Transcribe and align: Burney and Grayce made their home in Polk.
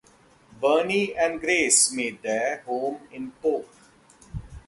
Burney 0.59 1.15
and 1.15 1.39
Grayce 1.39 1.91
made 1.93 2.23
their 2.23 2.61
home 2.65 3.01
in 3.11 3.33
Polk. 3.33 3.69